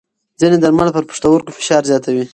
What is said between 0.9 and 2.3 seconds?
پر پښتورګو فشار زیاتوي.